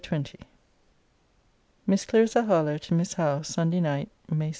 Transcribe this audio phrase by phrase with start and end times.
[0.11, 0.37] LETTER XX
[1.85, 4.49] MISS CLARISSA HARLOWE, TO MISS HOWE SUNDAY NIGHT, MAY 7.